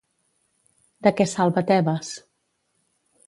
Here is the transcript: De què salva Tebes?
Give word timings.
De 1.07 1.11
què 1.19 1.27
salva 1.33 1.63
Tebes? 1.73 2.11